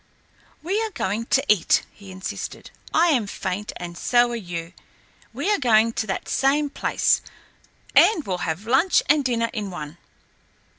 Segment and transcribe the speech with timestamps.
[0.63, 2.71] "We are going to eat," he insisted.
[2.91, 4.73] "I am faint, and so are you.
[5.31, 7.21] We are going to that same place,
[7.95, 9.99] and we'll have lunch and dinner in one."